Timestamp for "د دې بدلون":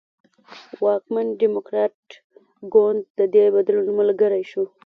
3.17-3.87